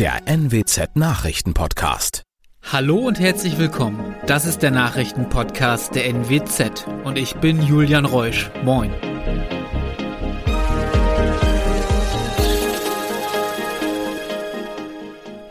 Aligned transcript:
der 0.00 0.22
NWZ 0.24 0.96
Nachrichtenpodcast. 0.96 2.22
Hallo 2.62 3.00
und 3.00 3.20
herzlich 3.20 3.58
willkommen. 3.58 4.14
Das 4.26 4.46
ist 4.46 4.62
der 4.62 4.70
Nachrichtenpodcast 4.70 5.94
der 5.94 6.06
NWZ 6.06 6.86
und 7.04 7.18
ich 7.18 7.34
bin 7.34 7.62
Julian 7.62 8.06
Reusch. 8.06 8.50
Moin. 8.64 8.94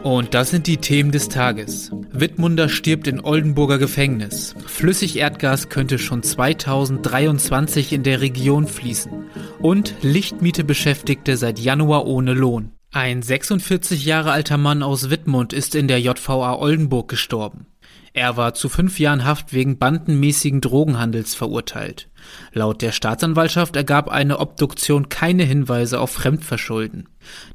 Und 0.02 0.34
das 0.34 0.50
sind 0.50 0.66
die 0.66 0.78
Themen 0.78 1.12
des 1.12 1.30
Tages. 1.30 1.92
Wittmunder 2.12 2.70
stirbt 2.70 3.08
in 3.08 3.24
Oldenburger 3.24 3.78
Gefängnis. 3.78 4.56
Flüssigerdgas 4.66 5.70
könnte 5.70 6.00
schon 6.00 6.24
2023 6.24 7.94
in 7.94 8.02
der 8.02 8.20
Region 8.22 8.66
fließen. 8.66 9.30
Und 9.60 9.94
Lichtmiete 10.02 10.64
Beschäftigte 10.64 11.38
seit 11.38 11.60
Januar 11.60 12.08
ohne 12.08 12.34
Lohn. 12.34 12.72
Ein 12.92 13.22
46 13.22 14.04
Jahre 14.04 14.32
alter 14.32 14.58
Mann 14.58 14.82
aus 14.82 15.12
Wittmund 15.12 15.54
ist 15.54 15.76
in 15.76 15.88
der 15.88 16.02
JVA 16.02 16.56
Oldenburg 16.56 17.08
gestorben. 17.08 17.68
Er 18.14 18.36
war 18.36 18.56
zu 18.56 18.68
fünf 18.68 19.00
Jahren 19.00 19.26
Haft 19.26 19.54
wegen 19.54 19.78
bandenmäßigen 19.78 20.60
Drogenhandels 20.60 21.36
verurteilt. 21.36 22.10
Laut 22.52 22.82
der 22.82 22.92
Staatsanwaltschaft 22.92 23.76
ergab 23.76 24.10
eine 24.10 24.40
Obduktion 24.40 25.08
keine 25.08 25.44
Hinweise 25.44 26.00
auf 26.00 26.10
Fremdverschulden. 26.10 27.08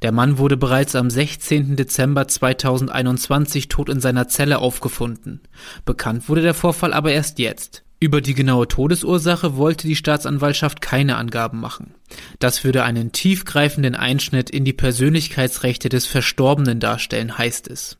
Der 0.02 0.12
Mann 0.12 0.38
wurde 0.38 0.56
bereits 0.56 0.95
am 0.95 1.10
16. 1.10 1.74
Dezember 1.74 2.28
2021 2.28 3.66
tot 3.66 3.88
in 3.88 3.98
seiner 3.98 4.28
Zelle 4.28 4.60
aufgefunden. 4.60 5.40
Bekannt 5.84 6.28
wurde 6.28 6.42
der 6.42 6.54
Vorfall 6.54 6.92
aber 6.92 7.10
erst 7.10 7.40
jetzt. 7.40 7.84
Über 8.04 8.20
die 8.20 8.34
genaue 8.34 8.68
Todesursache 8.68 9.56
wollte 9.56 9.88
die 9.88 9.96
Staatsanwaltschaft 9.96 10.82
keine 10.82 11.16
Angaben 11.16 11.58
machen. 11.58 11.95
Das 12.38 12.62
würde 12.62 12.84
einen 12.84 13.12
tiefgreifenden 13.12 13.95
Einschnitt 13.95 14.50
in 14.50 14.66
die 14.66 14.74
Persönlichkeitsrechte 14.74 15.88
des 15.88 16.04
Verstorbenen 16.04 16.80
darstellen, 16.80 17.38
heißt 17.38 17.66
es. 17.66 17.96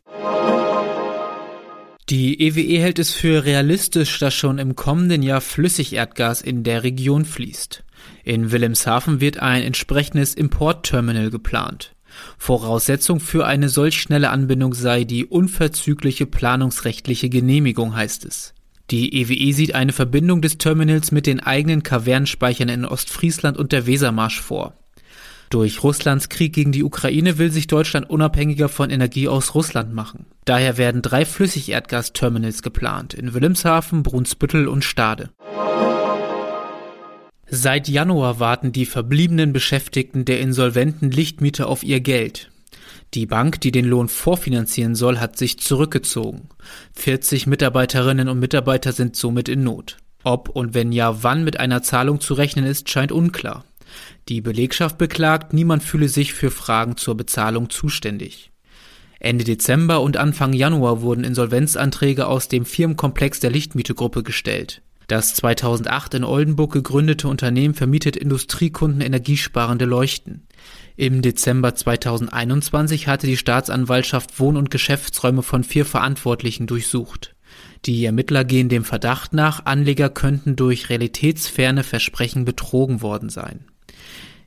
Die 2.11 2.39
EWE 2.39 2.61
e 2.61 2.79
hält 2.81 2.99
es 2.99 3.15
für 3.15 3.47
realistisch, 3.47 4.19
dass 4.19 4.35
schon 4.35 4.59
im 4.59 4.77
kommenden 4.77 5.23
Jahr 5.23 5.41
Flüssigerdgas 5.41 6.43
in 6.43 6.65
der 6.65 6.83
Region 6.83 7.25
fließt. 7.25 7.83
In 8.25 8.53
Wilhelmshaven 8.53 9.23
wird 9.23 9.39
ein 9.39 9.63
entsprechendes 9.63 10.35
Importterminal 10.35 11.31
geplant. 11.31 11.95
Voraussetzung 12.37 13.21
für 13.21 13.47
eine 13.47 13.71
solch 13.71 13.99
schnelle 14.03 14.29
Anbindung 14.29 14.75
sei 14.75 15.05
die 15.05 15.25
unverzügliche 15.25 16.27
planungsrechtliche 16.27 17.31
Genehmigung, 17.31 17.97
heißt 17.97 18.27
es. 18.27 18.54
Die 18.91 19.15
EWE 19.15 19.35
e 19.35 19.53
sieht 19.53 19.75
eine 19.75 19.93
Verbindung 19.93 20.43
des 20.43 20.59
Terminals 20.59 21.11
mit 21.11 21.27
den 21.27 21.41
eigenen 21.41 21.83
Kavernenspeichern 21.83 22.69
in 22.69 22.85
Ostfriesland 22.85 23.57
und 23.57 23.73
der 23.73 23.87
Wesermarsch 23.87 24.41
vor. 24.41 24.75
Durch 25.51 25.83
Russlands 25.83 26.29
Krieg 26.29 26.53
gegen 26.53 26.73
die 26.73 26.83
Ukraine 26.83 27.39
will 27.39 27.51
sich 27.51 27.67
Deutschland 27.67 28.11
unabhängiger 28.11 28.69
von 28.69 28.91
Energie 28.91 29.29
aus 29.29 29.55
Russland 29.55 29.95
machen. 29.95 30.27
Daher 30.45 30.77
werden 30.79 31.01
drei 31.01 31.25
Flüssigerdgasterminals 31.25 32.63
geplant 32.63 33.15
in 33.15 33.35
Wilhelmshaven, 33.35 34.03
Brunsbüttel 34.03 34.69
und 34.69 34.85
Stade. 34.85 35.31
Seit 37.47 37.89
Januar 37.89 38.41
warten 38.41 38.73
die 38.73 38.87
verbliebenen 38.87 39.53
Beschäftigten 39.53 40.25
der 40.25 40.41
insolventen 40.41 41.11
Lichtmieter 41.11 41.69
auf 41.69 41.85
ihr 41.85 42.01
Geld. 42.01 42.51
Die 43.15 43.27
Bank, 43.27 43.61
die 43.61 43.71
den 43.71 43.85
Lohn 43.85 44.09
vorfinanzieren 44.09 44.97
soll, 44.97 45.19
hat 45.19 45.39
sich 45.39 45.61
zurückgezogen. 45.61 46.49
40 46.95 47.47
Mitarbeiterinnen 47.47 48.29
und 48.29 48.41
Mitarbeiter 48.41 48.93
sind 48.93 49.15
somit 49.15 49.49
in 49.49 49.63
Not. 49.63 49.99
Ob 50.25 50.49
und 50.49 50.75
wenn 50.75 50.91
ja, 50.91 51.23
wann 51.23 51.45
mit 51.45 51.61
einer 51.61 51.83
Zahlung 51.83 52.21
zu 52.21 52.35
rechnen 52.35 52.65
ist, 52.65 52.91
scheint 52.91 53.13
unklar. 53.13 53.65
Die 54.29 54.41
Belegschaft 54.41 54.99
beklagt, 54.99 55.53
niemand 55.53 55.85
fühle 55.85 56.09
sich 56.09 56.35
für 56.35 56.51
Fragen 56.51 56.97
zur 56.97 57.17
Bezahlung 57.17 57.71
zuständig. 57.71 58.51
Ende 59.21 59.45
Dezember 59.45 60.01
und 60.01 60.17
Anfang 60.17 60.53
Januar 60.53 61.01
wurden 61.01 61.23
Insolvenzanträge 61.23 62.27
aus 62.27 62.49
dem 62.49 62.65
Firmenkomplex 62.65 63.39
der 63.39 63.51
Lichtmiete-Gruppe 63.51 64.25
gestellt. 64.25 64.83
Das 65.07 65.35
2008 65.35 66.15
in 66.15 66.25
Oldenburg 66.25 66.73
gegründete 66.73 67.29
Unternehmen 67.29 67.75
vermietet 67.75 68.17
Industriekunden 68.17 69.03
energiesparende 69.03 69.85
Leuchten. 69.85 70.47
Im 70.97 71.23
Dezember 71.23 71.75
2021 71.75 73.09
hatte 73.09 73.27
die 73.27 73.37
Staatsanwaltschaft 73.37 74.39
Wohn- 74.39 74.57
und 74.57 74.71
Geschäftsräume 74.71 75.43
von 75.43 75.65
vier 75.65 75.85
Verantwortlichen 75.85 76.69
durchsucht. 76.69 77.35
Die 77.85 78.05
Ermittler 78.05 78.45
gehen 78.45 78.69
dem 78.69 78.85
Verdacht 78.85 79.33
nach, 79.33 79.67
Anleger 79.67 80.09
könnten 80.09 80.55
durch 80.55 80.91
realitätsferne 80.91 81.83
Versprechen 81.83 82.45
betrogen 82.45 83.03
worden 83.03 83.29
sein. 83.29 83.65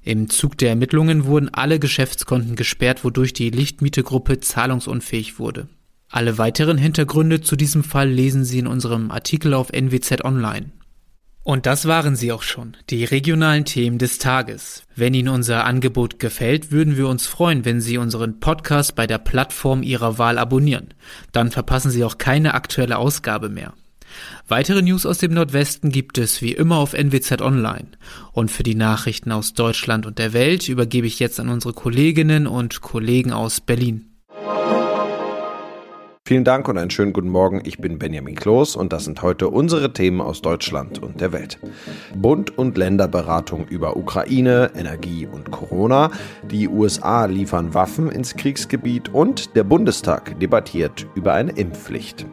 Im 0.04 0.30
Zug 0.30 0.58
der 0.58 0.70
Ermittlungen 0.70 1.26
wurden 1.26 1.54
alle 1.54 1.80
Geschäftskonten 1.80 2.56
gesperrt, 2.56 3.04
wodurch 3.04 3.34
die 3.34 3.50
Lichtmietegruppe 3.50 4.40
zahlungsunfähig 4.40 5.40
wurde. 5.40 5.68
Alle 6.10 6.38
weiteren 6.38 6.78
Hintergründe 6.78 7.42
zu 7.42 7.58
diesem 7.58 7.84
Fall 7.84 8.10
lesen 8.10 8.46
Sie 8.46 8.60
in 8.60 8.68
unserem 8.68 9.12
Artikel 9.12 9.54
auf 9.54 9.74
NWZ 9.74 10.24
Online. 10.24 10.72
Und 11.48 11.66
das 11.66 11.86
waren 11.86 12.18
sie 12.18 12.34
auch 12.34 12.42
schon, 12.42 12.76
die 12.90 13.06
regionalen 13.06 13.64
Themen 13.64 14.00
des 14.00 14.18
Tages. 14.18 14.84
Wenn 14.98 15.14
Ihnen 15.14 15.30
unser 15.30 15.64
Angebot 15.64 16.20
gefällt, 16.20 16.74
würden 16.74 16.98
wir 16.98 17.08
uns 17.08 17.26
freuen, 17.26 17.64
wenn 17.64 17.80
Sie 17.80 17.98
unseren 17.98 18.42
Podcast 18.42 18.96
bei 18.96 19.08
der 19.08 19.18
Plattform 19.18 19.82
Ihrer 19.82 20.18
Wahl 20.18 20.40
abonnieren. 20.40 20.94
Dann 21.32 21.50
verpassen 21.50 21.90
Sie 21.90 22.04
auch 22.04 22.18
keine 22.18 22.54
aktuelle 22.54 22.98
Ausgabe 22.98 23.48
mehr. 23.48 23.72
Weitere 24.50 24.82
News 24.82 25.06
aus 25.06 25.20
dem 25.20 25.34
Nordwesten 25.34 25.90
gibt 25.90 26.18
es 26.18 26.42
wie 26.42 26.52
immer 26.52 26.76
auf 26.80 26.92
NWZ 26.92 27.42
Online. 27.42 27.88
Und 28.34 28.52
für 28.52 28.64
die 28.64 28.76
Nachrichten 28.76 29.32
aus 29.32 29.54
Deutschland 29.54 30.06
und 30.06 30.20
der 30.20 30.34
Welt 30.34 30.68
übergebe 30.68 31.08
ich 31.08 31.18
jetzt 31.20 31.40
an 31.40 31.48
unsere 31.48 31.74
Kolleginnen 31.74 32.46
und 32.46 32.82
Kollegen 32.82 33.32
aus 33.32 33.62
Berlin. 33.62 34.07
Vielen 36.28 36.44
Dank 36.44 36.68
und 36.68 36.78
einen 36.78 36.90
schönen 36.90 37.14
guten 37.14 37.30
Morgen. 37.30 37.62
Ich 37.64 37.78
bin 37.78 38.00
Benjamin 38.00 38.36
Kloß 38.36 38.76
und 38.76 38.92
das 38.92 39.06
sind 39.06 39.22
heute 39.22 39.48
unsere 39.48 39.94
Themen 39.94 40.20
aus 40.20 40.42
Deutschland 40.42 41.02
und 41.02 41.22
der 41.22 41.32
Welt. 41.32 41.58
Bund- 42.16 42.58
und 42.58 42.78
Länderberatung 42.78 43.66
über 43.70 43.96
Ukraine, 43.96 44.72
Energie 44.76 45.26
und 45.26 45.52
Corona. 45.52 46.12
Die 46.52 46.68
USA 46.68 47.28
liefern 47.28 47.74
Waffen 47.74 48.12
ins 48.12 48.36
Kriegsgebiet 48.36 49.08
und 49.14 49.56
der 49.56 49.64
Bundestag 49.64 50.38
debattiert 50.38 51.08
über 51.16 51.32
eine 51.32 51.52
Impfpflicht. 51.52 52.26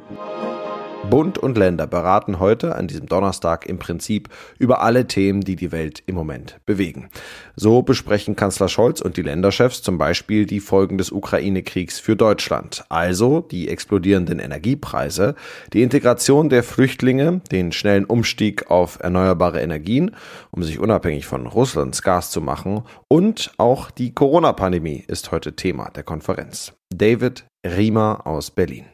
Bund 1.11 1.39
und 1.39 1.57
Länder 1.59 1.87
beraten 1.87 2.41
heute 2.41 2.75
an 2.75 2.89
diesem 2.89 3.07
Donnerstag 3.07 3.67
im 3.67 3.79
Prinzip 3.79 4.29
über 4.59 4.83
alle 4.83 5.07
Themen, 5.07 5.43
die 5.43 5.57
die 5.57 5.71
Welt 5.71 6.03
im 6.07 6.15
Moment 6.15 6.59
bewegen. 6.67 7.09
So 7.57 7.83
besprechen 7.83 8.37
Kanzler 8.37 8.69
Scholz 8.69 9.01
und 9.01 9.17
die 9.17 9.23
Länderchefs 9.23 9.83
zum 9.83 9.99
Beispiel 9.99 10.47
die 10.47 10.61
Folgen 10.61 10.99
des 10.99 11.13
Ukraine-Kriegs 11.13 12.01
für 12.01 12.17
Deutschland, 12.17 12.85
also 12.89 13.41
die 13.41 13.69
explodierenden 13.69 14.39
Energiepreise, 14.39 15.35
die 15.73 15.83
Integration 15.83 16.49
der 16.49 16.63
Flüchtlinge, 16.63 17.41
den 17.53 17.73
schnellen 17.73 18.07
Umstieg 18.07 18.71
auf 18.71 18.99
erneuerbare 19.01 19.61
Energien, 19.61 20.17
um 20.51 20.63
sich 20.63 20.79
unabhängig 20.79 21.27
von 21.27 21.47
Russlands 21.47 22.03
Gas 22.03 22.31
zu 22.31 22.41
machen 22.41 22.83
und 23.09 23.53
auch 23.59 23.91
die 23.91 24.15
Corona-Pandemie 24.15 25.05
ist 25.07 25.31
heute 25.31 25.55
Thema 25.55 25.91
der 25.91 26.03
Konferenz. 26.03 26.73
David 26.93 27.45
Riemer 27.65 28.27
aus 28.27 28.51
Berlin. 28.51 28.87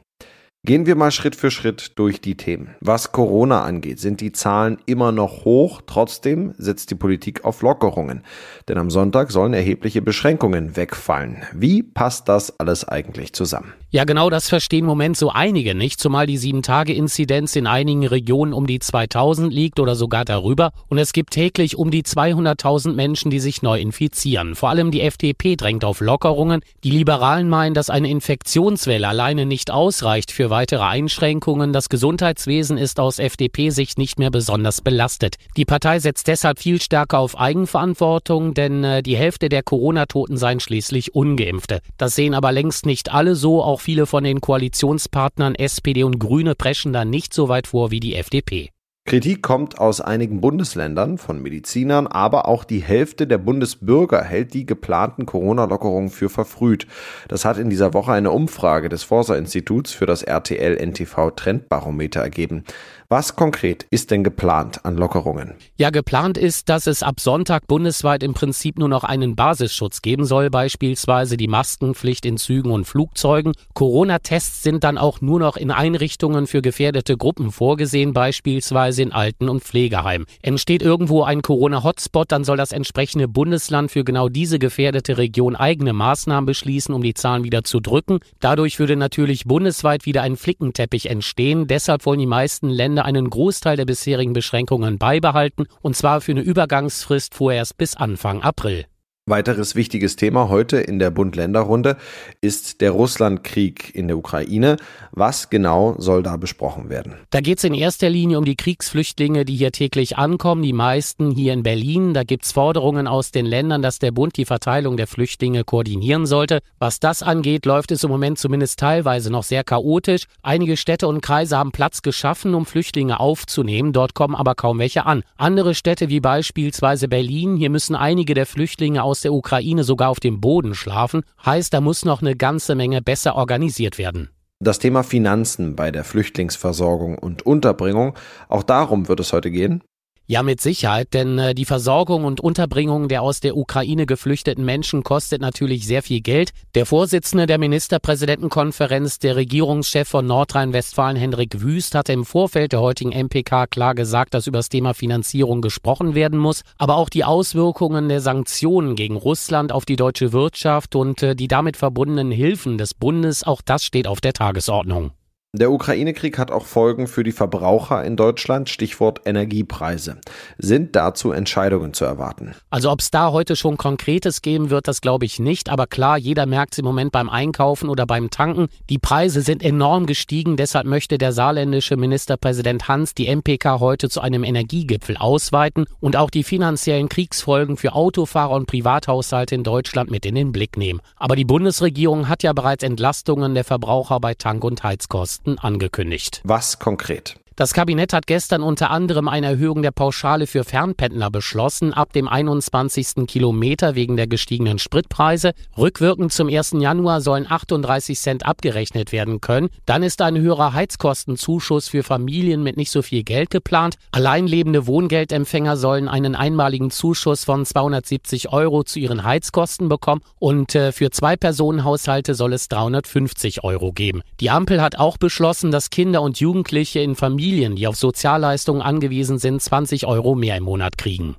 Gehen 0.63 0.85
wir 0.85 0.95
mal 0.95 1.11
Schritt 1.11 1.37
für 1.37 1.51
Schritt 1.51 1.93
durch 1.99 2.21
die 2.21 2.37
Themen. 2.37 2.75
Was 2.81 3.13
Corona 3.13 3.65
angeht, 3.65 3.99
sind 3.99 4.21
die 4.21 4.33
Zahlen 4.33 4.77
immer 4.85 5.11
noch 5.11 5.47
hoch. 5.47 5.81
Trotzdem 5.87 6.53
setzt 6.59 6.91
die 6.91 6.97
Politik 6.97 7.47
auf 7.47 7.63
Lockerungen. 7.63 8.25
Denn 8.69 8.77
am 8.77 8.91
Sonntag 8.91 9.31
sollen 9.31 9.55
erhebliche 9.55 10.03
Beschränkungen 10.03 10.77
wegfallen. 10.77 11.45
Wie 11.55 11.83
passt 11.83 12.29
das 12.29 12.61
alles 12.61 12.87
eigentlich 12.87 13.33
zusammen? 13.33 13.73
Ja, 13.93 14.05
genau 14.05 14.29
das 14.29 14.51
verstehen 14.51 14.81
im 14.81 14.87
Moment 14.87 15.17
so 15.17 15.31
einige 15.31 15.75
nicht, 15.75 15.99
zumal 15.99 16.27
die 16.27 16.39
7-Tage-Inzidenz 16.39 17.57
in 17.57 17.67
einigen 17.67 18.07
Regionen 18.07 18.53
um 18.53 18.67
die 18.67 18.79
2000 18.79 19.53
liegt 19.53 19.81
oder 19.81 19.97
sogar 19.97 20.25
darüber 20.25 20.71
und 20.89 20.99
es 20.99 21.13
gibt 21.13 21.33
täglich 21.33 21.77
um 21.77 21.91
die 21.91 22.05
200.000 22.05 22.93
Menschen, 22.93 23.33
die 23.33 23.41
sich 23.41 23.63
neu 23.63 23.81
infizieren. 23.81 24.55
Vor 24.55 24.69
allem 24.69 24.93
die 24.93 25.01
FDP 25.01 25.57
drängt 25.57 25.85
auf 25.85 26.01
Lockerungen. 26.01 26.61
Die 26.85 26.91
Liberalen 26.93 27.49
meinen, 27.49 27.75
dass 27.75 27.91
eine 27.91 28.11
Infektionswelle 28.11 29.09
alleine 29.09 29.45
nicht 29.45 29.73
ausreicht 29.73 30.31
für 30.31 30.50
weitere 30.51 30.85
Einschränkungen. 30.85 31.73
Das 31.73 31.89
Gesundheitswesen 31.89 32.79
ist 32.79 33.01
aus 33.01 33.19
FDP-Sicht 33.19 33.99
nicht 33.99 34.21
mehr 34.21 34.31
besonders 34.31 34.83
belastet. 34.83 35.35
Die 35.57 35.65
Partei 35.65 35.99
setzt 35.99 36.29
deshalb 36.29 36.61
viel 36.61 36.81
stärker 36.81 37.19
auf 37.19 37.37
Eigenverantwortung, 37.37 38.55
denn 38.55 38.85
äh, 38.85 39.03
die 39.03 39.17
Hälfte 39.17 39.49
der 39.49 39.65
Corona-Toten 39.65 40.37
seien 40.37 40.61
schließlich 40.61 41.15
ungeimpfte. 41.15 41.81
Das 41.99 42.15
sehen 42.15 42.35
aber 42.35 42.53
längst 42.53 42.87
nicht 42.87 43.13
alle 43.13 43.35
so, 43.35 43.65
auch 43.65 43.81
auch 43.81 43.83
viele 43.83 44.05
von 44.05 44.25
den 44.25 44.43
Koalitionspartnern 44.43 45.55
SPD 45.55 46.05
und 46.05 46.19
Grüne 46.19 46.55
preschen 46.55 46.93
da 46.93 47.07
nicht 47.07 47.33
so 47.33 47.49
weit 47.49 47.67
vor 47.67 47.91
wie 47.91 48.01
die 48.01 48.15
FDP. 48.15 48.71
Kritik 49.07 49.43
kommt 49.43 49.79
aus 49.79 50.01
einigen 50.01 50.41
Bundesländern 50.41 51.19
von 51.19 51.43
Medizinern, 51.43 52.07
aber 52.07 52.47
auch 52.47 52.65
die 52.65 52.79
Hälfte 52.79 53.27
der 53.27 53.39
Bundesbürger 53.39 54.23
hält 54.23 54.55
die 54.55 54.67
geplanten 54.67 55.27
Corona-Lockerungen 55.27 56.11
für 56.11 56.29
verfrüht. 56.29 56.87
Das 57.27 57.45
hat 57.45 57.59
in 57.59 57.71
dieser 57.71 57.93
Woche 57.93 58.13
eine 58.13 58.31
Umfrage 58.31 58.89
des 58.89 59.03
Forsa-Instituts 59.03 59.93
für 59.93 60.07
das 60.07 60.23
RTL 60.23 60.77
NTV 60.77 61.31
Trendbarometer 61.31 62.21
ergeben. 62.21 62.63
Was 63.13 63.35
konkret 63.35 63.89
ist 63.91 64.13
denn 64.13 64.23
geplant 64.23 64.85
an 64.85 64.97
Lockerungen? 64.97 65.55
Ja, 65.77 65.91
geplant 65.91 66.39
ist, 66.39 66.69
dass 66.69 66.87
es 66.87 67.03
ab 67.03 67.19
Sonntag 67.19 67.67
bundesweit 67.67 68.23
im 68.23 68.35
Prinzip 68.35 68.79
nur 68.79 68.89
noch 68.89 69.03
einen 69.03 69.35
Basisschutz 69.35 70.01
geben 70.01 70.25
soll, 70.25 70.49
beispielsweise 70.49 71.37
die 71.37 71.49
Maskenpflicht 71.49 72.25
in 72.25 72.37
Zügen 72.37 72.71
und 72.71 72.85
Flugzeugen. 72.85 73.55
Corona-Tests 73.75 74.63
sind 74.63 74.85
dann 74.85 74.97
auch 74.97 75.21
nur 75.21 75.41
noch 75.41 75.57
in 75.57 75.73
Einrichtungen 75.73 76.47
für 76.47 76.63
gefährdete 76.63 77.17
Gruppen 77.17 77.51
vorgesehen, 77.51 78.13
beispielsweise 78.13 79.03
in 79.03 79.11
Alten- 79.11 79.49
und 79.49 79.65
Pflegeheimen. 79.65 80.29
Entsteht 80.41 80.81
irgendwo 80.81 81.25
ein 81.25 81.43
Corona-Hotspot, 81.43 82.31
dann 82.31 82.45
soll 82.45 82.59
das 82.59 82.71
entsprechende 82.71 83.27
Bundesland 83.27 83.91
für 83.91 84.05
genau 84.05 84.29
diese 84.29 84.61
gefährdete 84.61 85.19
Region 85.19 85.57
eigene 85.57 85.95
Maßnahmen 85.95 86.47
beschließen, 86.47 86.95
um 86.95 87.03
die 87.03 87.15
Zahlen 87.15 87.43
wieder 87.43 87.65
zu 87.65 87.81
drücken. 87.81 88.21
Dadurch 88.39 88.79
würde 88.79 88.95
natürlich 88.95 89.47
bundesweit 89.47 90.07
wieder 90.07 90.23
ein 90.23 90.37
Flickenteppich 90.37 91.11
entstehen. 91.11 91.67
Deshalb 91.67 92.07
wollen 92.07 92.21
die 92.21 92.27
meisten 92.27 92.69
Länder 92.69 93.00
einen 93.05 93.31
Großteil 93.31 93.77
der 93.77 93.85
bisherigen 93.85 94.33
Beschränkungen 94.33 94.99
beibehalten, 94.99 95.67
und 95.83 95.97
zwar 95.97 96.21
für 96.21 96.33
eine 96.33 96.43
Übergangsfrist 96.43 97.35
vorerst 97.35 97.77
bis 97.77 97.97
Anfang 97.97 98.43
April. 98.43 98.87
Weiteres 99.27 99.75
wichtiges 99.75 100.17
Thema 100.17 100.49
heute 100.49 100.79
in 100.79 100.99
der 100.99 101.11
Bund-Länder-Runde 101.11 101.99
ist 102.41 102.81
der 102.81 102.91
Russlandkrieg 102.91 103.95
in 103.95 104.09
der 104.09 104.17
Ukraine. 104.17 104.77
Was 105.13 105.51
genau 105.51 105.95
soll 105.99 106.23
da 106.23 106.39
besprochen 106.39 106.89
werden? 106.89 107.15
Da 107.29 107.41
geht 107.41 107.59
es 107.59 107.65
in 107.65 107.75
erster 107.75 108.09
Linie 108.09 108.39
um 108.39 108.47
die 108.47 108.57
Kriegsflüchtlinge, 108.57 109.45
die 109.45 109.57
hier 109.57 109.73
täglich 109.73 110.17
ankommen, 110.17 110.63
die 110.63 110.73
meisten 110.73 111.31
hier 111.31 111.53
in 111.53 111.63
Berlin. 111.63 112.15
Da 112.15 112.25
gibt 112.25 112.47
es 112.47 112.53
Forderungen 112.53 113.07
aus 113.07 113.31
den 113.31 113.45
Ländern, 113.45 113.83
dass 113.83 113.99
der 113.99 114.11
Bund 114.11 114.39
die 114.39 114.47
Verteilung 114.47 114.97
der 114.97 115.07
Flüchtlinge 115.07 115.65
koordinieren 115.65 116.25
sollte. 116.25 116.61
Was 116.79 116.99
das 116.99 117.23
angeht, 117.23 117.67
läuft 117.67 117.93
es 117.93 118.03
im 118.03 118.11
Moment 118.11 118.39
zumindest 118.39 118.79
teilweise 118.79 119.31
noch 119.31 119.45
sehr 119.45 119.65
chaotisch. 119.65 120.25
Einige 120.43 120.79
Städte 120.79 121.07
und 121.07 121.21
Kreise 121.21 121.59
haben 121.59 121.73
Platz 121.73 122.01
geschaffen, 122.01 122.55
um 122.55 122.65
Flüchtlinge 122.65 123.21
aufzunehmen. 123.21 123.93
Dort 123.93 124.15
kommen 124.15 124.35
aber 124.35 124.55
kaum 124.55 124.79
welche 124.79 125.05
an. 125.05 125.23
Andere 125.37 125.75
Städte 125.75 126.09
wie 126.09 126.21
beispielsweise 126.21 127.07
Berlin, 127.07 127.57
hier 127.57 127.71
müssen 127.71 127.95
einige 127.95 128.33
der 128.33 128.47
Flüchtlinge 128.47 129.05
aus 129.05 129.10
der 129.21 129.33
Ukraine 129.33 129.83
sogar 129.83 130.11
auf 130.11 130.21
dem 130.21 130.41
Boden 130.41 130.77
schlafen, 130.77 131.25
heißt, 131.45 131.75
da 131.75 131.81
muss 131.81 132.05
noch 132.05 132.23
eine 132.23 132.37
ganze 132.37 132.77
Menge 132.77 133.03
besser 133.03 133.35
organisiert 133.35 133.99
werden. 133.99 134.31
Das 134.61 134.79
Thema 134.79 135.03
Finanzen 135.03 135.75
bei 135.75 135.91
der 135.91 136.05
Flüchtlingsversorgung 136.05 137.19
und 137.19 137.45
Unterbringung, 137.45 138.15
auch 138.49 138.63
darum 138.63 139.09
wird 139.09 139.19
es 139.19 139.33
heute 139.33 139.51
gehen. 139.51 139.83
Ja, 140.31 140.45
mit 140.45 140.61
Sicherheit, 140.61 141.13
denn 141.13 141.41
äh, 141.41 141.57
die 141.57 141.65
Versorgung 141.65 142.25
und 142.25 142.41
Unterbringung 142.41 143.09
der 143.09 143.21
aus 143.21 143.41
der 143.41 143.57
Ukraine 143.57 144.07
geflüchteten 144.07 144.65
Menschen 144.65 145.03
kostet 145.03 145.41
natürlich 145.43 145.89
sehr 145.89 146.05
viel 146.05 146.21
Geld. 146.21 146.51
Der 146.77 146.87
Vorsitzende 146.87 147.47
der 147.47 147.59
Ministerpräsidentenkonferenz, 147.59 149.19
der 149.19 149.35
Regierungschef 149.35 150.09
von 150.09 150.29
Nordrhein-Westfalen, 150.29 151.17
Hendrik 151.17 151.63
Wüst, 151.63 151.97
hatte 151.97 152.13
im 152.13 152.25
Vorfeld 152.25 152.71
der 152.71 152.81
heutigen 152.81 153.11
MPK 153.11 153.67
klar 153.67 153.97
gesagt, 153.97 154.33
dass 154.35 154.47
über 154.47 154.61
das 154.61 154.69
Thema 154.69 154.95
Finanzierung 154.95 155.63
gesprochen 155.63 156.15
werden 156.15 156.39
muss, 156.39 156.63
aber 156.79 156.95
auch 156.95 157.09
die 157.09 157.25
Auswirkungen 157.25 158.09
der 158.09 158.21
Sanktionen 158.21 158.95
gegen 158.95 159.17
Russland 159.17 159.73
auf 159.73 159.85
die 159.85 159.97
deutsche 159.97 160.33
Wirtschaft 160.33 160.95
und 160.95 161.25
äh, 161.25 161.35
die 161.35 161.49
damit 161.49 161.77
verbundenen 161.77 162.31
Hilfen 162.31 162.79
des 162.79 162.95
Bundes, 162.95 163.43
auch 163.43 163.63
das 163.63 163.83
steht 163.83 164.07
auf 164.07 164.21
der 164.21 164.35
Tagesordnung. 164.35 165.11
Der 165.53 165.73
Ukraine-Krieg 165.73 166.39
hat 166.39 166.53
auch 166.53 166.65
Folgen 166.65 167.09
für 167.09 167.25
die 167.25 167.33
Verbraucher 167.33 168.05
in 168.05 168.15
Deutschland, 168.15 168.69
Stichwort 168.69 169.23
Energiepreise. 169.25 170.19
Sind 170.59 170.95
dazu 170.95 171.33
Entscheidungen 171.33 171.93
zu 171.93 172.05
erwarten? 172.05 172.55
Also 172.71 172.89
ob 172.89 173.01
es 173.01 173.11
da 173.11 173.33
heute 173.33 173.57
schon 173.57 173.77
Konkretes 173.77 174.43
geben 174.43 174.71
wird, 174.71 174.87
das 174.87 175.01
glaube 175.01 175.25
ich 175.25 175.41
nicht. 175.41 175.69
Aber 175.69 175.89
klar, 175.89 176.19
jeder 176.19 176.47
merkt 176.47 176.75
es 176.75 176.79
im 176.79 176.85
Moment 176.85 177.11
beim 177.11 177.29
Einkaufen 177.29 177.89
oder 177.89 178.07
beim 178.07 178.31
Tanken. 178.31 178.69
Die 178.91 178.99
Preise 178.99 179.43
sind 179.43 179.65
enorm 179.65 180.07
gestiegen. 180.07 180.57
Deshalb 180.57 180.87
möchte 180.87 181.19
der 181.19 181.33
saarländische 181.33 181.97
Ministerpräsident 181.97 182.87
Hans 182.87 183.15
die 183.15 183.27
MPK 183.27 183.81
heute 183.81 184.09
zu 184.09 184.21
einem 184.21 184.45
Energiegipfel 184.45 185.17
ausweiten 185.17 185.87
und 185.99 186.15
auch 186.15 186.31
die 186.31 186.45
finanziellen 186.45 187.09
Kriegsfolgen 187.09 187.77
für 187.77 187.95
Autofahrer 187.95 188.55
und 188.55 188.67
Privathaushalte 188.67 189.57
in 189.57 189.65
Deutschland 189.65 190.13
mit 190.13 190.25
in 190.27 190.37
den 190.37 190.53
Blick 190.53 190.77
nehmen. 190.77 191.01
Aber 191.17 191.35
die 191.35 191.45
Bundesregierung 191.45 192.29
hat 192.29 192.45
ja 192.45 192.53
bereits 192.53 192.85
Entlastungen 192.85 193.57
der 193.57 193.65
Verbraucher 193.65 194.21
bei 194.21 194.35
Tank- 194.35 194.63
und 194.63 194.85
Heizkosten 194.85 195.40
angekündigt. 195.59 196.41
Was 196.45 196.79
konkret? 196.79 197.39
Das 197.57 197.75
Kabinett 197.75 198.15
hat 198.15 198.27
gestern 198.27 198.63
unter 198.63 198.91
anderem 198.91 199.29
eine 199.29 199.47
Erhöhung 199.47 199.83
der 199.83 199.91
Pauschale 199.91 200.47
für 200.47 200.65
Fernpendler 200.65 201.31
beschlossen, 201.31 201.93
ab 201.93 202.13
dem 202.13 202.27
21. 202.27 203.27
Kilometer 203.27 203.95
wegen 203.95 204.17
der 204.17 204.27
gestiegenen 204.27 204.79
Spritpreise. 204.79 205.53
Rückwirkend 205.77 206.33
zum 206.33 206.49
1. 206.49 206.77
Januar 206.79 207.21
sollen 207.21 207.47
38 207.47 208.19
Cent 208.19 208.47
abgerechnet 208.47 209.13
werden 209.13 209.43
können. 209.43 209.69
Dann 209.85 210.03
ist 210.03 210.23
ein 210.23 210.39
höherer 210.39 210.73
Heizkostenzuschuss 210.73 211.89
für 211.89 212.03
Familien 212.03 212.63
mit 212.63 212.79
nicht 212.79 212.91
so 212.91 213.03
viel 213.03 213.25
Geld 213.25 213.51
geplant. 213.51 213.97
Alleinlebende 214.13 214.87
Wohngeldempfänger 214.87 215.77
sollen 215.77 216.09
einen 216.09 216.37
einmaligen 216.37 216.91
Zuschuss 216.91 217.45
von 217.45 217.67
270 217.67 218.53
Euro 218.53 218.85
zu 218.85 219.01
ihren 219.01 219.25
Heizkosten 219.25 219.91
bekommen 219.91 220.23
und 220.39 220.75
äh, 220.75 220.93
für 220.93 221.11
Zwei-Personen-Haushalte 221.11 222.35
soll 222.35 222.55
es 222.55 222.69
350 222.69 223.65
Euro 223.65 223.93
geben. 223.93 224.23
Die 224.41 224.49
Ampel 224.49 224.81
hat 224.81 224.97
auch 224.97 225.19
beschlossen, 225.19 225.71
dass 225.71 225.91
Kinder 225.91 226.23
und 226.23 226.41
Jugendliche 226.41 227.01
in 227.01 227.17
Familien 227.17 227.50
Familien, 227.51 227.75
die 227.75 227.89
auf 227.89 227.97
Sozialleistungen 227.97 228.81
angewiesen 228.81 229.41
sind, 229.41 229.61
20 229.61 230.07
Euro 230.07 230.37
mehr 230.37 230.57
im 230.57 230.63
Monat 230.63 230.97
kriegen. 230.97 231.35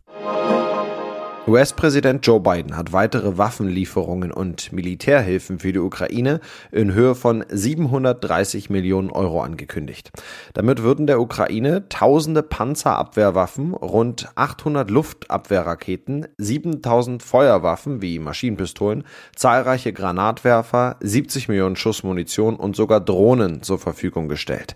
US-Präsident 1.47 2.25
Joe 2.27 2.39
Biden 2.39 2.77
hat 2.77 2.93
weitere 2.93 3.35
Waffenlieferungen 3.35 4.31
und 4.31 4.71
Militärhilfen 4.71 5.57
für 5.57 5.73
die 5.73 5.79
Ukraine 5.79 6.39
in 6.71 6.93
Höhe 6.93 7.15
von 7.15 7.43
730 7.49 8.69
Millionen 8.69 9.09
Euro 9.09 9.41
angekündigt. 9.41 10.11
Damit 10.53 10.83
würden 10.83 11.07
der 11.07 11.19
Ukraine 11.19 11.89
tausende 11.89 12.43
Panzerabwehrwaffen, 12.43 13.73
rund 13.73 14.29
800 14.35 14.91
Luftabwehrraketen, 14.91 16.27
7000 16.37 17.23
Feuerwaffen 17.23 18.03
wie 18.03 18.19
Maschinenpistolen, 18.19 19.03
zahlreiche 19.35 19.93
Granatwerfer, 19.93 20.97
70 20.99 21.47
Millionen 21.47 21.75
Schuss 21.75 22.03
Munition 22.03 22.55
und 22.55 22.75
sogar 22.75 22.99
Drohnen 22.99 23.63
zur 23.63 23.79
Verfügung 23.79 24.27
gestellt. 24.27 24.75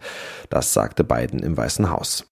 Das 0.49 0.73
sagte 0.73 1.03
Biden 1.03 1.41
im 1.41 1.55
Weißen 1.55 1.91
Haus. 1.91 2.25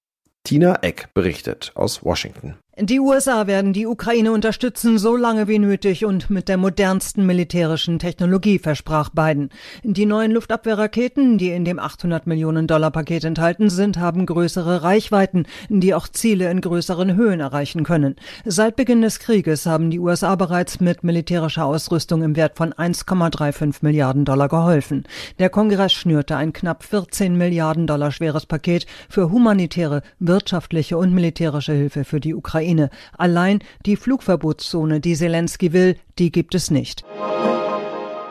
Tina 0.43 0.79
Eck 0.81 1.13
berichtet 1.13 1.71
aus 1.75 2.03
Washington. 2.03 2.55
Die 2.79 2.99
USA 2.99 3.45
werden 3.45 3.71
die 3.71 3.85
Ukraine 3.85 4.31
unterstützen, 4.31 4.97
so 4.97 5.15
lange 5.15 5.47
wie 5.47 5.59
nötig 5.59 6.05
und 6.05 6.31
mit 6.31 6.49
der 6.49 6.57
modernsten 6.57 7.23
militärischen 7.23 7.99
Technologie, 7.99 8.57
versprach 8.57 9.09
Biden. 9.09 9.51
Die 9.83 10.07
neuen 10.07 10.31
Luftabwehrraketen, 10.31 11.37
die 11.37 11.51
in 11.51 11.65
dem 11.65 11.77
800 11.77 12.25
Millionen 12.25 12.65
Dollar 12.65 12.89
Paket 12.89 13.25
enthalten 13.25 13.69
sind, 13.69 13.99
haben 13.99 14.25
größere 14.25 14.81
Reichweiten, 14.81 15.45
die 15.69 15.93
auch 15.93 16.07
Ziele 16.07 16.49
in 16.49 16.61
größeren 16.61 17.15
Höhen 17.15 17.41
erreichen 17.41 17.83
können. 17.83 18.15
Seit 18.43 18.75
Beginn 18.75 19.03
des 19.03 19.19
Krieges 19.19 19.67
haben 19.67 19.91
die 19.91 19.99
USA 19.99 20.33
bereits 20.35 20.79
mit 20.79 21.03
militärischer 21.03 21.65
Ausrüstung 21.65 22.23
im 22.23 22.35
Wert 22.35 22.57
von 22.57 22.73
1,35 22.73 23.75
Milliarden 23.81 24.25
Dollar 24.25 24.49
geholfen. 24.49 25.03
Der 25.37 25.51
Kongress 25.51 25.93
schnürte 25.93 26.37
ein 26.37 26.53
knapp 26.53 26.83
14 26.83 27.37
Milliarden 27.37 27.85
Dollar 27.85 28.11
schweres 28.11 28.47
Paket 28.47 28.87
für 29.09 29.29
humanitäre, 29.29 30.01
wirtschaftliche 30.17 30.97
und 30.97 31.13
militärische 31.13 31.73
Hilfe 31.73 32.03
für 32.03 32.19
die 32.19 32.33
Ukraine 32.33 32.62
Ukraine. 32.63 32.89
Allein 33.17 33.59
die 33.85 33.95
Flugverbotszone, 33.95 34.99
die 34.99 35.15
Zelensky 35.15 35.73
will, 35.73 35.97
die 36.17 36.31
gibt 36.31 36.55
es 36.55 36.71
nicht. 36.71 37.03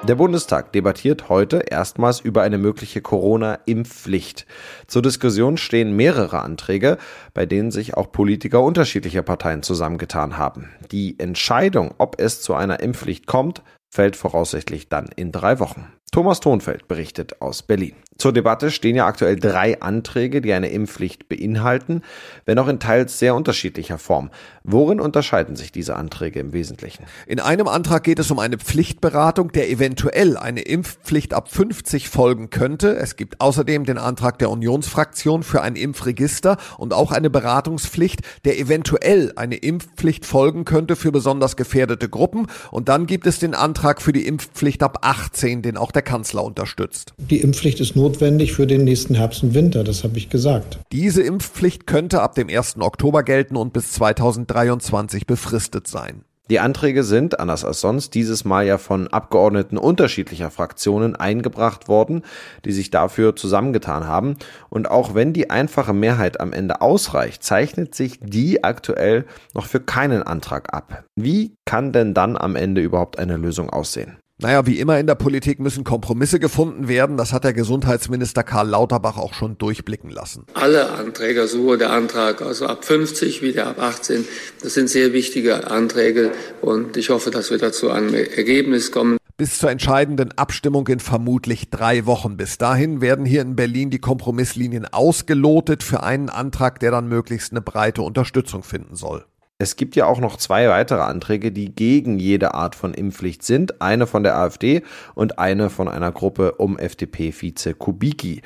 Der 0.09 0.17
Bundestag 0.17 0.73
debattiert 0.73 1.29
heute 1.29 1.59
erstmals 1.59 2.19
über 2.19 2.43
eine 2.43 2.59
mögliche 2.59 3.01
Corona-Impfpflicht. 3.01 4.47
Zur 4.89 5.01
Diskussion 5.01 5.57
stehen 5.57 5.95
mehrere 5.95 6.41
Anträge, 6.41 6.99
bei 7.35 7.47
denen 7.47 7.71
sich 7.71 7.95
auch 7.95 8.11
Politiker 8.11 8.63
unterschiedlicher 8.63 9.23
Parteien 9.23 9.63
zusammengetan 9.63 10.39
haben. 10.39 10.71
Die 10.91 11.21
Entscheidung, 11.21 11.95
ob 11.99 12.21
es 12.21 12.43
zu 12.43 12.55
einer 12.55 12.81
Impfpflicht 12.81 13.29
kommt, 13.29 13.63
fällt 13.91 14.17
voraussichtlich 14.17 14.89
dann 14.89 15.09
in 15.15 15.31
drei 15.31 15.61
Wochen. 15.61 15.87
Thomas 16.11 16.41
Thonfeld 16.41 16.89
berichtet 16.89 17.41
aus 17.41 17.63
Berlin. 17.63 17.95
Zur 18.23 18.33
Debatte 18.33 18.71
stehen 18.71 18.95
ja 18.95 19.05
aktuell 19.05 19.35
drei 19.35 19.81
Anträge, 19.81 20.41
die 20.41 20.53
eine 20.53 20.69
Impfpflicht 20.69 21.29
beinhalten, 21.29 22.03
wenn 22.45 22.57
auch 22.61 22.69
in 22.69 22.79
teils 22.79 23.19
sehr 23.19 23.35
unterschiedlicher 23.35 23.99
Form. 23.99 24.31
Worin 24.63 25.01
unterscheiden 25.01 25.57
sich 25.57 25.73
diese 25.73 25.97
Anträge 25.97 26.39
im 26.39 26.53
Wesentlichen? 26.53 27.05
In 27.27 27.41
einem 27.41 27.67
Antrag 27.67 28.05
geht 28.05 28.21
es 28.21 28.31
um 28.31 28.39
eine 28.39 28.59
Pflichtberatung, 28.59 29.51
der 29.51 29.69
eventuell 29.69 30.37
eine 30.37 30.61
Impfpflicht 30.61 31.35
ab 31.35 31.51
50 31.51 32.09
folgen 32.09 32.51
könnte. 32.51 32.95
Es 32.95 33.17
gibt 33.17 33.41
außerdem 33.41 33.87
den 33.87 33.99
Antrag 33.99 34.39
der 34.39 34.51
Unionsfraktion 34.51 35.43
für 35.43 35.61
ein 35.63 35.75
Impfregister 35.75 36.59
und 36.79 36.95
auch 36.95 37.11
eine 37.11 37.29
Beratungspflicht, 37.29 38.21
der 38.45 38.57
eventuell 38.57 39.33
eine 39.35 39.57
Impfpflicht 39.57 40.27
folgen 40.27 40.65
könnte 40.65 40.95
für 40.95 41.11
besonders 41.11 41.57
gefährdete 41.57 42.09
Gruppen. 42.09 42.47
Und 42.71 42.89
dann 42.89 43.07
gibt 43.07 43.27
es 43.27 43.41
den 43.41 43.57
Antrag 43.57 44.01
für 44.01 44.13
die 44.13 44.29
Impfpflicht 44.29 44.85
ab 44.85 44.99
18, 45.03 45.63
den 45.63 45.77
auch 45.77 45.91
der 45.91 46.03
Kanzler 46.03 46.45
unterstützt. 46.45 47.15
Die 47.19 47.41
Impfpflicht 47.41 47.81
ist 47.81 47.97
notwendig 48.13 48.53
für 48.53 48.67
den 48.67 48.85
nächsten 48.85 49.15
Herbst 49.15 49.43
und 49.43 49.55
Winter, 49.55 49.85
das 49.85 50.05
habe 50.05 50.19
ich 50.19 50.29
gesagt. 50.29 50.79
Diese 50.93 51.23
Impfpflicht 51.23 51.87
könnte 51.87 52.21
ab 52.21 52.35
dem 52.35 52.51
1. 52.51 52.77
Oktober 52.79 53.23
gelten 53.23 53.57
und 53.57 53.73
bis 53.73 53.93
2023 53.93 55.27
befristet 55.27 55.87
sein. 55.87 56.25
Die 56.51 56.61
Anträge 56.61 57.05
sind, 57.05 57.41
anders 57.41 57.65
als 57.65 57.81
sonst, 57.81 58.15
dieses 58.15 58.45
Mal 58.45 58.67
ja 58.67 58.77
von 58.77 59.09
Abgeordneten 59.09 59.79
unterschiedlicher 59.79 60.51
Fraktionen 60.51 61.17
eingebracht 61.17 61.89
worden, 61.89 62.23
die 62.67 62.73
sich 62.73 62.91
dafür 62.91 63.35
zusammengetan 63.35 64.07
haben. 64.07 64.37
Und 64.69 64.91
auch 64.91 65.15
wenn 65.15 65.33
die 65.33 65.49
einfache 65.49 65.95
Mehrheit 65.95 66.39
am 66.39 66.53
Ende 66.53 66.83
ausreicht, 66.83 67.43
zeichnet 67.43 67.95
sich 67.95 68.19
die 68.21 68.63
aktuell 68.63 69.25
noch 69.55 69.65
für 69.65 69.81
keinen 69.81 70.23
Antrag 70.23 70.75
ab. 70.75 71.05
Wie 71.17 71.55
kann 71.65 71.93
denn 71.93 72.13
dann 72.13 72.37
am 72.37 72.57
Ende 72.57 72.83
überhaupt 72.83 73.19
eine 73.19 73.39
Lösung 73.39 73.71
aussehen? 73.71 74.19
Naja, 74.43 74.67
wie 74.67 74.81
immer 74.81 74.99
in 74.99 75.07
der 75.07 75.15
Politik 75.15 75.61
müssen 75.61 75.85
Kompromisse 75.85 76.41
gefunden 76.41 76.89
werden. 76.89 77.17
Das 77.17 77.33
hat 77.33 77.45
der 77.45 77.53
Gesundheitsminister 77.53 78.43
Karl 78.43 78.69
Lauterbach 78.69 79.17
auch 79.17 79.35
schon 79.35 79.57
durchblicken 79.57 80.11
lassen. 80.11 80.47
Alle 80.55 80.91
Anträge, 80.91 81.47
sowohl 81.47 81.79
der 81.79 81.93
Antrag 81.93 82.43
also 82.43 82.67
ab 82.67 82.85
50 82.85 83.41
wie 83.43 83.53
der 83.53 83.69
ab 83.69 83.81
18, 83.81 84.25
das 84.61 84.75
sind 84.75 84.91
sehr 84.91 85.13
wichtige 85.13 85.71
Anträge 85.71 86.33
und 86.61 86.97
ich 86.97 87.11
hoffe, 87.11 87.31
dass 87.31 87.51
wir 87.51 87.59
dazu 87.59 87.91
ein 87.91 88.13
Ergebnis 88.13 88.91
kommen. 88.91 89.17
Bis 89.37 89.59
zur 89.59 89.71
entscheidenden 89.71 90.33
Abstimmung 90.33 90.89
in 90.89 90.99
vermutlich 90.99 91.71
drei 91.71 92.05
Wochen. 92.07 92.37
Bis 92.37 92.59
dahin 92.59 93.01
werden 93.01 93.25
hier 93.25 93.43
in 93.43 93.55
Berlin 93.55 93.91
die 93.91 94.01
Kompromisslinien 94.01 94.87
ausgelotet 94.87 95.85
für 95.85 96.03
einen 96.03 96.29
Antrag, 96.29 96.81
der 96.81 96.91
dann 96.91 97.09
möglichst 97.09 97.53
eine 97.53 97.61
breite 97.61 98.03
Unterstützung 98.03 98.65
finden 98.65 98.97
soll. 98.97 99.25
Es 99.63 99.77
gibt 99.77 99.95
ja 99.95 100.07
auch 100.07 100.19
noch 100.19 100.39
zwei 100.39 100.69
weitere 100.69 101.03
Anträge, 101.03 101.53
die 101.53 101.73
gegen 101.73 102.19
jede 102.19 102.53
Art 102.53 102.75
von 102.75 102.95
Impfpflicht 102.95 103.45
sind. 103.45 103.81
Eine 103.81 104.09
von 104.09 104.25
der 104.25 104.37
AfD 104.37 104.83
und 105.15 105.39
eine 105.39 105.71
von 105.71 105.87
einer 105.87 106.11
Gruppe 106.11 106.55
um 106.55 106.77
FDP-Vize 106.77 107.75
Kubicki. 107.75 108.43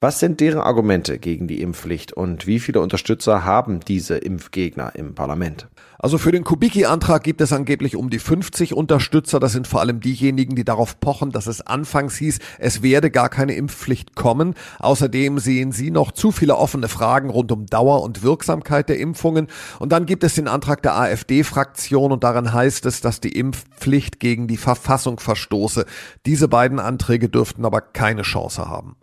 Was 0.00 0.18
sind 0.20 0.40
deren 0.40 0.60
Argumente 0.60 1.18
gegen 1.18 1.48
die 1.48 1.60
Impfpflicht 1.62 2.12
und 2.12 2.46
wie 2.46 2.60
viele 2.60 2.80
Unterstützer 2.80 3.44
haben 3.44 3.80
diese 3.80 4.16
Impfgegner 4.16 4.92
im 4.94 5.14
Parlament? 5.14 5.68
Also 6.02 6.16
für 6.16 6.32
den 6.32 6.44
Kubicki-Antrag 6.44 7.22
gibt 7.22 7.42
es 7.42 7.52
angeblich 7.52 7.94
um 7.94 8.08
die 8.08 8.18
50 8.18 8.72
Unterstützer. 8.72 9.38
Das 9.38 9.52
sind 9.52 9.66
vor 9.66 9.80
allem 9.80 10.00
diejenigen, 10.00 10.56
die 10.56 10.64
darauf 10.64 10.98
pochen, 10.98 11.30
dass 11.30 11.46
es 11.46 11.60
anfangs 11.60 12.16
hieß, 12.16 12.38
es 12.58 12.82
werde 12.82 13.10
gar 13.10 13.28
keine 13.28 13.52
Impfpflicht 13.52 14.16
kommen. 14.16 14.54
Außerdem 14.78 15.38
sehen 15.38 15.72
sie 15.72 15.90
noch 15.90 16.12
zu 16.12 16.32
viele 16.32 16.56
offene 16.56 16.88
Fragen 16.88 17.28
rund 17.28 17.52
um 17.52 17.66
Dauer 17.66 18.02
und 18.02 18.22
Wirksamkeit 18.22 18.88
der 18.88 18.98
Impfungen. 18.98 19.48
Und 19.78 19.92
dann 19.92 20.06
gibt 20.06 20.24
es 20.24 20.36
den 20.36 20.48
Antrag 20.48 20.82
der 20.82 20.98
AfD-Fraktion 20.98 22.12
und 22.12 22.24
darin 22.24 22.50
heißt 22.50 22.86
es, 22.86 23.02
dass 23.02 23.20
die 23.20 23.36
Impfpflicht 23.36 24.20
gegen 24.20 24.48
die 24.48 24.56
Verfassung 24.56 25.20
verstoße. 25.20 25.84
Diese 26.24 26.48
beiden 26.48 26.78
Anträge 26.78 27.28
dürften 27.28 27.66
aber 27.66 27.82
keine 27.82 28.22
Chance 28.22 28.70
haben. 28.70 28.96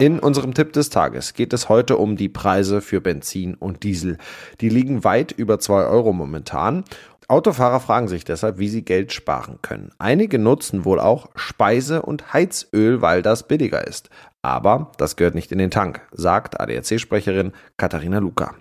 In 0.00 0.20
unserem 0.20 0.54
Tipp 0.54 0.72
des 0.74 0.90
Tages 0.90 1.34
geht 1.34 1.52
es 1.52 1.68
heute 1.68 1.96
um 1.96 2.16
die 2.16 2.28
Preise 2.28 2.80
für 2.80 3.00
Benzin 3.00 3.56
und 3.56 3.82
Diesel. 3.82 4.16
Die 4.60 4.68
liegen 4.68 5.02
weit 5.02 5.32
über 5.32 5.58
zwei 5.58 5.86
Euro 5.86 6.12
momentan. 6.12 6.84
Autofahrer 7.26 7.80
fragen 7.80 8.06
sich 8.06 8.24
deshalb, 8.24 8.58
wie 8.58 8.68
sie 8.68 8.84
Geld 8.84 9.12
sparen 9.12 9.58
können. 9.60 9.90
Einige 9.98 10.38
nutzen 10.38 10.84
wohl 10.84 11.00
auch 11.00 11.30
Speise- 11.34 12.02
und 12.02 12.32
Heizöl, 12.32 13.02
weil 13.02 13.22
das 13.22 13.48
billiger 13.48 13.88
ist. 13.88 14.08
Aber 14.40 14.92
das 14.98 15.16
gehört 15.16 15.34
nicht 15.34 15.50
in 15.50 15.58
den 15.58 15.72
Tank, 15.72 16.00
sagt 16.12 16.60
ADAC-Sprecherin 16.60 17.50
Katharina 17.76 18.20
Luca. 18.20 18.54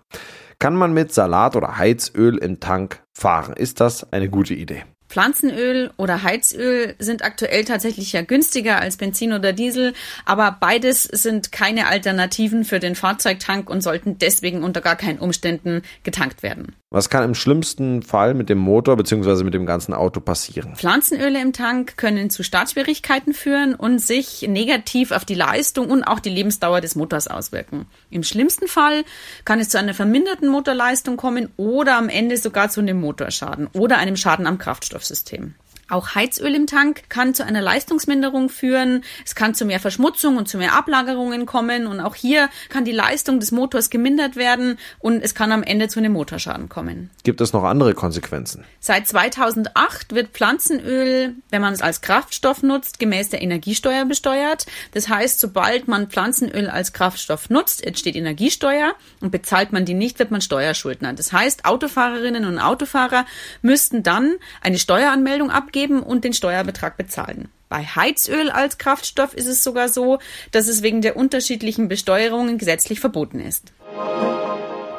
Kann 0.58 0.75
man 0.75 0.91
mit 0.91 1.13
Salat 1.13 1.56
oder 1.56 1.77
Heizöl 1.77 2.39
im 2.39 2.60
Tank 2.60 3.03
fahren? 3.13 3.53
Ist 3.53 3.79
das 3.79 4.12
eine 4.12 4.27
gute 4.27 4.56
Idee? 4.56 4.86
Pflanzenöl 5.10 5.92
oder 5.98 6.24
Heizöl 6.24 6.96
sind 7.00 7.24
aktuell 7.24 7.66
tatsächlich 7.66 8.14
ja 8.14 8.22
günstiger 8.22 8.80
als 8.80 8.98
Benzin 8.98 9.34
oder 9.34 9.54
Diesel, 9.54 9.94
aber 10.26 10.58
beides 10.60 11.04
sind 11.04 11.52
keine 11.52 11.88
Alternativen 11.88 12.66
für 12.66 12.80
den 12.80 12.96
Fahrzeugtank 12.96 13.70
und 13.70 13.82
sollten 13.82 14.18
deswegen 14.18 14.64
unter 14.64 14.82
gar 14.82 14.96
keinen 14.96 15.20
Umständen 15.20 15.82
getankt 16.04 16.44
werden. 16.44 16.76
Was 16.89 17.10
kann 17.10 17.25
im 17.25 17.36
schlimmsten 17.36 18.01
Fall 18.01 18.34
mit 18.34 18.48
dem 18.48 18.60
Motor 18.60 18.96
bzw. 18.96 19.44
mit 19.44 19.53
dem 19.53 19.65
ganzen 19.65 19.94
Auto 19.94 20.22
passieren? 20.22 20.77
Pflanzenöle 20.77 21.41
im 21.41 21.51
Tank 21.51 21.98
können 21.98 22.29
zu 22.29 22.44
Startschwierigkeiten 22.44 23.34
führen 23.34 23.75
und 23.75 24.00
sich 24.00 24.44
negativ 24.44 25.12
auf 25.12 25.25
die 25.25 25.36
Leistung 25.36 25.89
und 25.89 26.06
auch 26.06 26.22
die 26.22 26.29
Lebensdauer 26.29 26.79
des 26.79 26.96
Motors 26.96 27.27
auswirken. 27.27 27.88
Im 28.10 28.24
schlimmsten 28.24 28.70
Fall 28.70 29.03
kann 29.44 29.60
es 29.60 29.67
zu 29.67 29.77
einer 29.77 29.94
verminderten 29.94 30.48
Motorleistung 30.48 31.17
kommen 31.17 31.50
oder 31.58 31.98
am 31.98 32.08
Ende 32.08 32.38
sogar 32.38 32.70
zu 32.70 32.79
einem 32.79 33.01
Motorschaden 33.01 33.67
oder 33.74 33.98
einem 33.98 34.15
Schaden 34.15 34.48
am 34.48 34.58
Kraftstoffsystem. 34.58 35.56
Auch 35.89 36.15
Heizöl 36.15 36.53
im 36.53 36.67
Tank 36.67 37.03
kann 37.08 37.34
zu 37.34 37.46
einer 37.46 37.62
Leistungsminderung 37.62 38.50
führen. 38.50 39.06
Es 39.25 39.36
kann 39.36 39.56
zu 39.56 39.63
mehr 39.63 39.79
Verschmutzung 39.79 40.36
und 40.36 40.50
zu 40.50 40.58
mehr 40.58 40.74
Ablagerungen 40.74 41.46
kommen. 41.46 41.88
Und 41.88 42.01
auch 42.01 42.13
hier 42.13 42.50
kann 42.67 42.84
die 42.84 42.91
Leistung 42.91 43.39
des 43.39 43.53
Motors 43.53 43.89
gemindert 43.89 44.36
werden 44.36 44.77
und 45.00 45.24
es 45.24 45.34
kann 45.34 45.53
am 45.53 45.63
Ende 45.63 45.88
zu 45.88 46.00
einem 46.00 46.12
Motorschaden 46.12 46.67
kommen. 46.67 47.10
Gibt 47.24 47.39
es 47.39 47.53
noch 47.53 47.63
andere 47.63 47.94
Konsequenzen? 47.94 48.65
Seit 48.82 49.08
2008 49.08 50.13
wird 50.13 50.32
Pflanzenöl, 50.32 51.36
wenn 51.51 51.62
man 51.62 51.74
es 51.74 51.82
als 51.82 52.01
Kraftstoff 52.01 52.63
nutzt, 52.63 53.00
gemäß 53.00 53.29
der 53.29 53.41
Energiesteuer 53.41 54.03
besteuert. 54.03 54.65
Das 54.94 55.08
heißt, 55.08 55.39
sobald 55.39 55.88
man 55.88 56.08
Pflanzenöl 56.08 56.70
als 56.70 56.91
Kraftstoff 56.91 57.50
nutzt, 57.50 57.82
entsteht 57.86 58.17
Energiesteuer 58.17 58.94
und 59.22 59.32
bezahlt 59.32 59.72
man 59.72 59.86
die 59.86 59.94
nicht, 59.94 60.20
wird 60.20 60.32
man 60.32 60.41
Steuerschuldner. 60.41 61.13
Das 61.13 61.32
heißt, 61.32 61.63
Autofahrerinnen 61.63 62.44
und 62.44 62.60
Autofahrer 62.60 63.25
müssten 63.62 64.03
dann 64.03 64.36
eine 64.62 64.79
Steueranmeldung 64.79 65.50
abgeben 65.50 65.77
abgeben 65.78 66.02
und 66.02 66.24
den 66.24 66.34
Steuerbetrag 66.34 66.98
bezahlen. 66.98 67.50
Bei 67.70 67.84
Heizöl 67.84 68.50
als 68.50 68.78
Kraftstoff 68.78 69.34
ist 69.34 69.48
es 69.48 69.64
sogar 69.64 69.90
so, 69.90 70.20
dass 70.52 70.68
es 70.68 70.82
wegen 70.82 71.02
der 71.02 71.16
unterschiedlichen 71.16 71.88
Besteuerungen 71.88 72.58
gesetzlich 72.58 73.00
verboten 73.00 73.40
ist. 73.40 73.74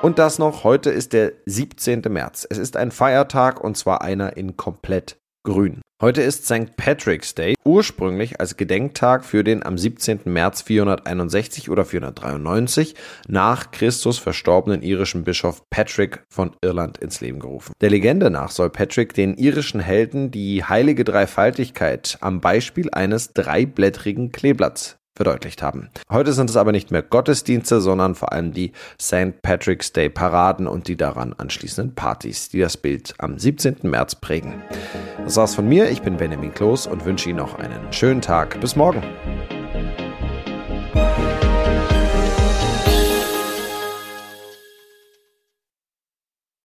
Und 0.02 0.20
das 0.20 0.38
noch, 0.38 0.62
heute 0.62 0.90
ist 0.90 1.12
der 1.12 1.32
17. 1.46 2.02
März. 2.08 2.46
Es 2.48 2.58
ist 2.58 2.76
ein 2.76 2.92
Feiertag 2.92 3.60
und 3.60 3.76
zwar 3.76 4.02
einer 4.02 4.36
in 4.36 4.56
komplett 4.56 5.16
grün. 5.42 5.80
Heute 6.00 6.22
ist 6.22 6.44
St. 6.44 6.76
Patrick's 6.76 7.34
Day, 7.34 7.56
ursprünglich 7.64 8.38
als 8.38 8.56
Gedenktag 8.56 9.24
für 9.24 9.42
den 9.42 9.66
am 9.66 9.76
17. 9.76 10.20
März 10.26 10.62
461 10.62 11.70
oder 11.70 11.84
493 11.84 12.94
nach 13.26 13.72
Christus 13.72 14.16
verstorbenen 14.20 14.82
irischen 14.82 15.24
Bischof 15.24 15.68
Patrick 15.70 16.22
von 16.28 16.52
Irland 16.62 16.98
ins 16.98 17.20
Leben 17.20 17.40
gerufen. 17.40 17.72
Der 17.80 17.90
Legende 17.90 18.30
nach 18.30 18.52
soll 18.52 18.70
Patrick 18.70 19.12
den 19.12 19.34
irischen 19.38 19.80
Helden 19.80 20.30
die 20.30 20.62
heilige 20.62 21.02
Dreifaltigkeit 21.02 22.16
am 22.20 22.40
Beispiel 22.40 22.90
eines 22.92 23.32
dreiblättrigen 23.32 24.30
Kleeblatts 24.30 24.98
verdeutlicht 25.18 25.62
haben. 25.62 25.90
Heute 26.08 26.32
sind 26.32 26.48
es 26.48 26.56
aber 26.56 26.72
nicht 26.72 26.90
mehr 26.90 27.02
Gottesdienste, 27.02 27.80
sondern 27.80 28.14
vor 28.14 28.32
allem 28.32 28.52
die 28.52 28.72
St. 29.00 29.42
Patrick's 29.42 29.92
Day 29.92 30.08
Paraden 30.08 30.68
und 30.68 30.86
die 30.86 30.96
daran 30.96 31.34
anschließenden 31.34 31.94
Partys, 31.94 32.48
die 32.48 32.60
das 32.60 32.76
Bild 32.76 33.14
am 33.18 33.36
17. 33.36 33.78
März 33.82 34.14
prägen. 34.14 34.62
Das 35.24 35.36
war's 35.36 35.56
von 35.56 35.68
mir. 35.68 35.90
Ich 35.90 36.02
bin 36.02 36.16
Benjamin 36.16 36.54
Kloß 36.54 36.86
und 36.86 37.04
wünsche 37.04 37.28
Ihnen 37.28 37.38
noch 37.38 37.58
einen 37.58 37.92
schönen 37.92 38.22
Tag. 38.22 38.60
Bis 38.60 38.76
morgen. 38.76 39.02